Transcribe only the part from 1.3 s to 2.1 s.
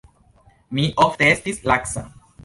estis laca.